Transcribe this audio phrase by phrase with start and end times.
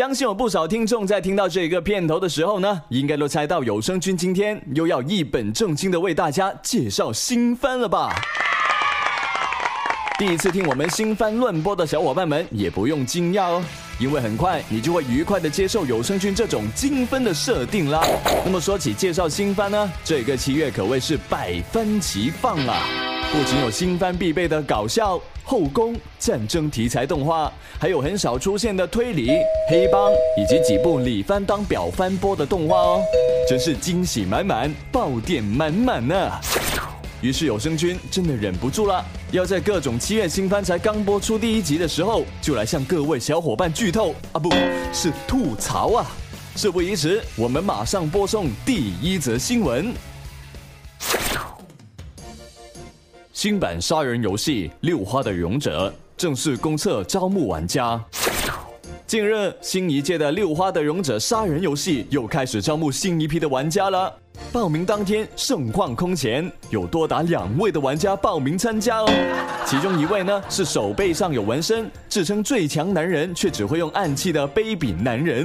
[0.00, 8.10] 相信有不少听众在听到这个片头的时候呢，应该都猜到有声君今天又要一本正经的为大家介绍新番了吧？
[10.18, 13.62] 第一次听我们新番乱播的小伙伴们也不用惊讶哦，
[13.98, 18.02] 因为很快你就会愉快的接受有声君这种精分的设定啦。
[18.42, 22.86] 那么说起介绍新番呢，这个七月可谓是百番齐放啊！
[23.30, 25.20] 不仅有新番必备的搞笑。
[25.50, 29.32] 后宫战争题材动画，还有很少出现的推理、
[29.68, 33.02] 黑帮，以及几部李番当表翻播的动画哦，
[33.48, 36.30] 真是惊喜满满，爆点满满呢。
[37.20, 44.48] 于是有声君真的忍不住了，要在各种七月新番才刚播出第一集的时候，就来向各位小伙伴剧透啊，不
[44.92, 46.06] 是吐槽啊！
[46.54, 49.92] 事不宜迟，我们马上播送第一则新闻。
[53.40, 57.98] 新版杀人游戏《六花的勇者》正式公测招募玩家。
[59.06, 64.14] 近日，新一届的《六花的勇者》杀人游戏又开始招募新一批的玩家了。
[64.52, 69.08] 报名当天盛况空前，有多达两位的玩家报名参加哦。
[69.64, 75.44] 其中一位呢是手背上有纹身，自称最强男人，却只会用暗器的卑鄙男人；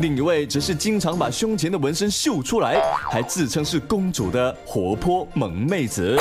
[0.00, 6.16] 另一位则是经常把胸前的纹身秀出来，还自称是公主的活泼萌妹子。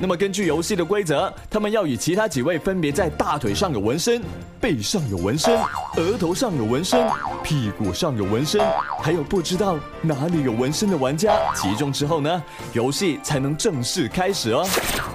[0.00, 4.22] 那么根据游戏的规则，他们要与其他几位分别在大腿上有纹身、
[4.60, 5.58] 背上有纹身、
[5.96, 7.06] 额头上有纹身、
[7.42, 8.60] 屁股上有纹身，
[9.02, 11.34] 还有不知道哪里有纹身的玩家。
[11.66, 14.64] 集中之后呢，游戏才能正式开始哦。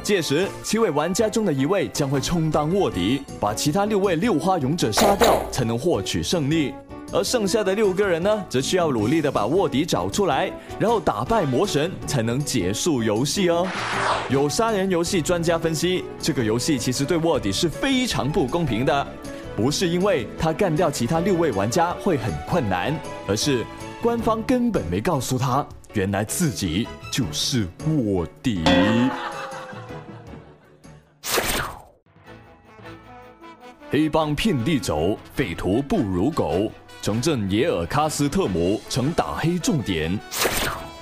[0.00, 6.72] 届时，七位玩家中的一位将会充当卧底，把其他六位六花勇者杀掉，才能获取胜利。
[7.12, 13.66] 而剩下的六个人呢，则需要努力的把卧底找出来，然后打败魔神，才能结束游戏哦。
[14.28, 19.06] 有杀人游戏专家分析，这个游戏其实对卧底是非常不公平的，
[19.56, 22.96] 不是因为他干掉其他六位玩家会很困难，
[23.26, 23.64] 而是
[24.00, 25.66] 官方根本没告诉他。
[25.96, 28.62] 原来自己就是卧底。
[33.90, 36.70] 黑帮遍地走，匪徒不如狗。
[37.00, 40.18] 城镇耶尔喀斯特姆成打黑重点。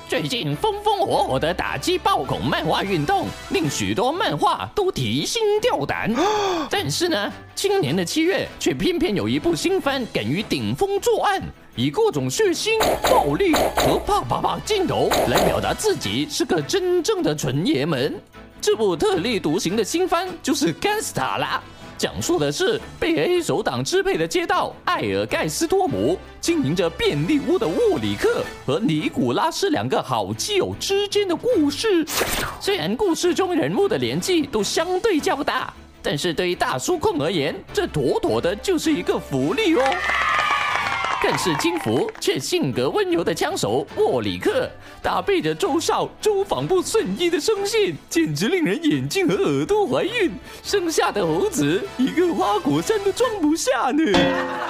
[0.09, 6.09] 最近风风火火的打击暴恐漫画运动，令许多漫画都提心吊胆。
[6.71, 11.43] 但是呢，今年的七月却偏偏有一部新番敢于顶风作案。
[11.77, 18.15] 以各种血腥、暴力和啪啪啪镜头来表达自己是个真正的纯爷们。
[18.61, 21.61] 这部特立独行的新番就是《干斯塔》啦，
[21.99, 32.07] 讲述的是被黑手党支配的街道艾尔盖斯托姆经营着便利屋的沃里克和尼古拉斯两个好基友之间的故事。
[32.61, 39.83] 虽然故事中人物的年纪都相对较大，但是对于大叔控而言，这妥妥的就是一个福利哦。
[41.27, 44.69] 更是轻浮却性格温柔的枪手沃里克，
[45.03, 50.31] 搭配着周少周仿不顺意的声线，简直令人眼睛和耳朵怀孕。
[50.63, 54.13] 生下的猴子一个花果山都装不下呢。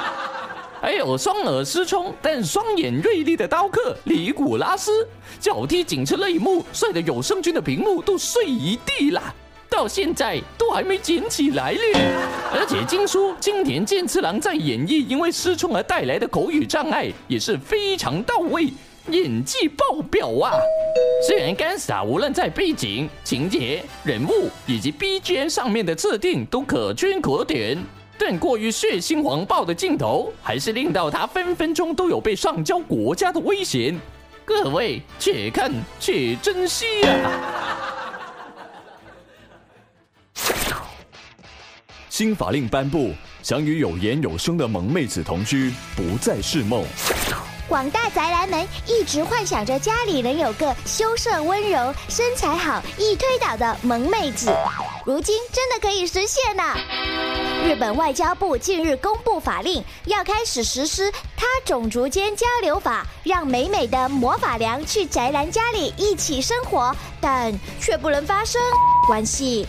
[0.80, 5.08] 还有双耳失聪但双眼锐利的刀客尼古拉斯，
[5.40, 9.20] 脚踢警车那一幕，帅的有声君的屏幕都碎一地了。
[9.68, 11.78] 到现在都还没捡起来呢，
[12.52, 18.68] 而且金叔金田健次郎在演绎因为失聪而带来的口语障碍也是非常到位，
[19.08, 20.52] 演技爆表啊！
[21.26, 27.76] 虽然干傻无论在背景、情节、人物以及 BGM 上面的设定都可圈可点，
[28.16, 34.00] 但过于血腥黄暴的镜头还是令到他分分钟都有被上交国家的危险。
[34.44, 37.53] 各位且看且珍惜啊！
[42.16, 46.84] 新法令颁布，想与有颜有声的萌妹子同居不再是梦。
[47.66, 54.48] 广大宅男们一直幻想着家里能有个羞涩温柔、身材好、易推倒的萌妹子，
[55.04, 57.43] 如今真的可以实现了。
[57.64, 68.60] 日本外交部近日公布法令，要开始实施他种族间交流法，让美美的魔法娘去宅男家里一起生活，但却不能发生
[69.06, 69.66] 关系。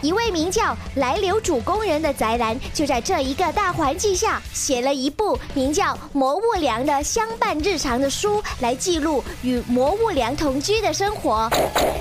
[0.00, 11.50] 一位名叫来留主工人的宅男，就在这一个大环境下，写了一部名叫《魔物娘的相伴日常》的书，来记录与魔物娘同居的生活。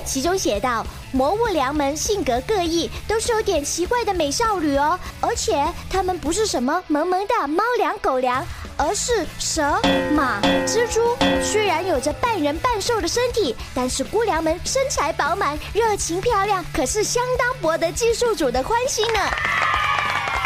[0.05, 0.85] 其中写道。
[1.11, 4.99] 魔物娘们性格各异，都是有点奇怪的美少女哦。
[5.25, 8.45] 而且她们不是什么萌萌的猫粮、狗粮，
[8.77, 9.79] 而是蛇、
[10.15, 11.17] 马、蜘蛛。
[11.43, 19.19] 虽然有着半人半兽的身体，但是姑娘们身材饱满、热情漂亮，可是相当博得技术组的欢心呢。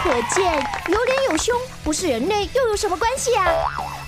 [0.01, 0.53] 可见
[0.87, 1.53] 有脸有胸
[1.83, 3.45] 不是人类又有什么关系啊？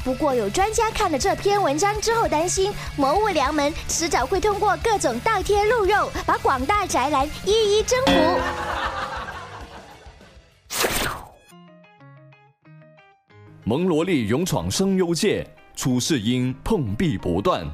[0.06, 8.12] 不过有专家看了这篇文章之后，担心魔物良门迟早会通过各种倒贴鹿肉，把广大宅男一一征服。
[13.72, 15.48] 萌萝莉勇闯声优界，
[15.78, 17.66] 出世因碰壁不断。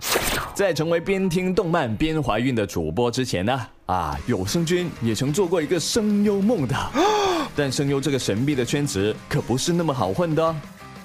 [0.54, 6.76] 在成为边听动漫边怀孕的主播之前呢，啊，有声君也曾做过一个声优梦的。
[7.58, 10.56] 但声优这个神秘的圈子可不是那么好混的。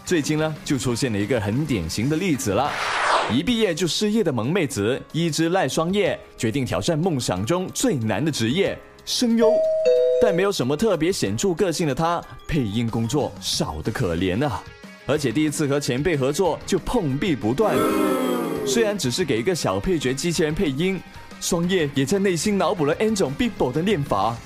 [0.05, 2.71] 最近呢，就出现了一个很典型的例子了。
[3.33, 9.55] 一毕业就失业的萌妹子伊之濑双叶，决定挑战梦想中最难的职业——声优。
[10.21, 14.63] 但没有什么特别显著个性的她，配音工作少得可怜啊！
[15.07, 17.77] 而且第一次和前辈合作就碰壁不断。
[18.65, 21.01] 虽然只是给一个小配角机器人配音，
[21.41, 24.37] 双叶也在内心脑补了 N 种 Bibo 的念法，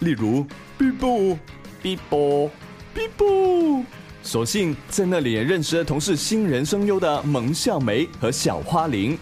[0.00, 0.46] 例如
[0.78, 1.36] Bibo
[1.82, 2.50] Bibo
[2.94, 3.84] Bibo。
[4.22, 9.16] 所幸在那里也认识了同是新人声优的萌笑梅和小花灵，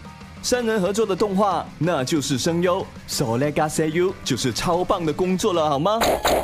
[0.44, 5.99] 三人合作的动画那就是声优 solega say you 就是超棒的工作了，好吗？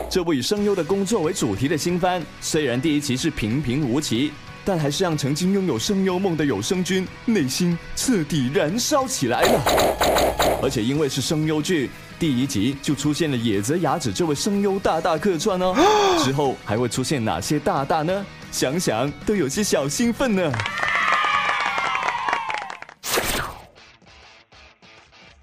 [0.09, 4.33] 这部以声优的工作为主题的新番，虽然第一集是平平无奇，
[4.65, 9.61] 但还是让曾经拥有声优梦的有声君内心彻底燃烧起来了。
[10.63, 11.91] 而且因为是声优剧。
[12.19, 15.75] 第一集就出现了野泽雅子这位声优大大客串哦，
[16.25, 18.25] 之后还会出现哪些大大呢？
[18.51, 20.51] 想想都有些小兴奋呢。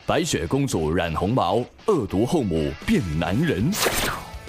[0.07, 1.55] 白雪公主染红毛，
[1.87, 3.69] 恶毒后母变男人。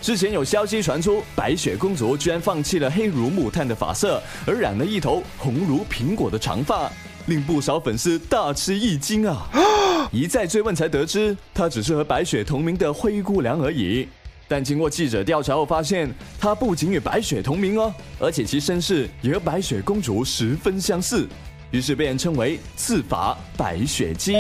[0.01, 6.89] 之前有消息传出，白雪公主居然放弃了黑如木炭的发色，而染了一头红如苹果的长发。
[7.27, 9.51] 令不少粉丝大吃一惊啊！
[10.13, 14.07] 一再追问才得知，她只是和白雪同名的灰姑娘而已。
[14.47, 16.09] 但经过记者调查后发现，
[16.39, 21.27] 她不仅与白雪同名哦，而且其身世也和白雪公主十分相似，
[21.73, 24.37] 于是被人称为刺法白雪姬。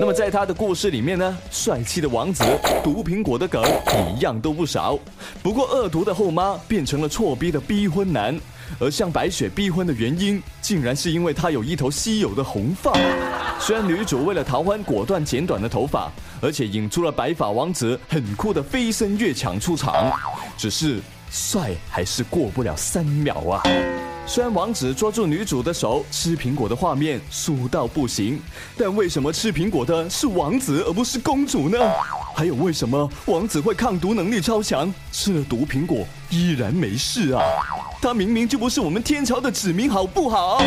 [0.00, 2.42] 那么在他的故事里面呢，帅气的王子、
[2.82, 3.62] 毒苹果的梗
[4.16, 4.98] 一样都不少。
[5.42, 8.34] 不过恶毒的后妈变成了错逼的逼婚男。
[8.78, 12.92] 而向白雪逼婚的原因，竟然是因为她有一头稀有的红发。
[13.58, 16.10] 虽然女主为了逃欢果断剪短了头发，
[16.40, 20.10] 而且引出了白发王子很酷的飞身越墙出场，
[20.56, 21.00] 只是
[21.30, 23.62] 帅还是过不了三秒啊！
[24.26, 28.40] 虽然王子抓住女主的手吃苹果的画面酥到不行，
[28.76, 31.76] 但为什么吃苹果的是王子而不是公主呢？
[32.36, 37.42] 还有为什么王子会抗毒能力超强，吃了毒苹果依然没事啊？
[38.00, 40.62] 他明明就不是我们天朝的子民，好不好？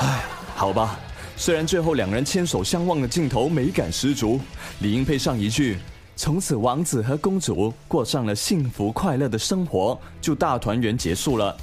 [0.00, 0.24] 唉，
[0.56, 0.98] 好吧。
[1.36, 4.40] 虽然最后两人牵手相望的镜头美感十足，
[4.80, 5.78] 理应配上一句
[6.16, 11.56] “从此王子和公主过上了幸福快乐的生活”，就大团圆结束了。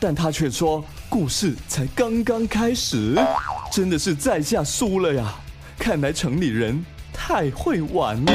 [0.00, 3.14] 但他却说故事才刚刚开始，
[3.70, 5.34] 真的是在下输了呀！
[5.78, 6.82] 看来城里人
[7.12, 8.32] 太会玩了。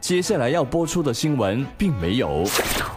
[0.00, 2.44] 接下来要播出的新闻并没有。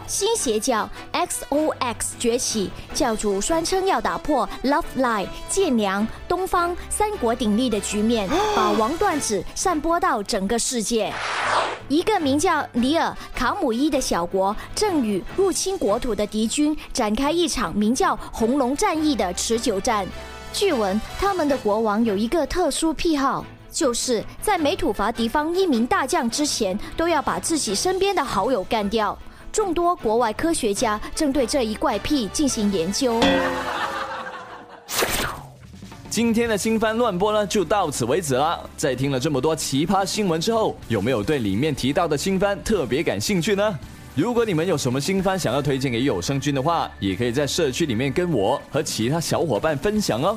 [0.06, 11.12] 新邪教 XOX 崛起，教主宣称要打破 Love Line、剑良、东方三国鼎立的局面，把王段子散播到整个世界。
[11.90, 20.06] 一个名叫尼尔卡姆伊的小国，正与入侵国土的敌军展开一场名叫“红龙战役”的持久战。
[20.52, 29.18] 据闻，他们的国王有一个特殊癖好，就是在没土伐敌方一名大将之前，都要把自己身边的好友干掉。
[29.50, 33.20] 众多国外科学家正对这一怪癖进行研究。
[36.10, 38.68] 今天的新番乱播呢，就到此为止了。
[38.76, 43.78] 在听了这么多奇葩新闻之后，有没有对里面提到的新番特别感兴趣呢？
[44.16, 50.36] 如果你们有什么新番想要推荐给有声君的话，也可以在社区里面跟我和其他小伙伴分享哦。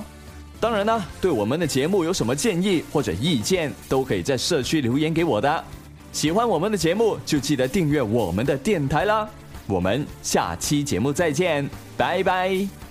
[0.59, 5.63] 当然呢，对我们的节目有什么建议或者意见，都可以在社区留言给我的。
[6.11, 9.27] 喜欢我们的节目，就记得订阅我们的电台啦。
[9.65, 12.82] 我们下期节目再见，拜拜。